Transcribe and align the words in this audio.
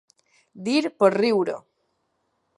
Dir 0.69 0.81
per 1.03 1.11
riure. 1.17 1.59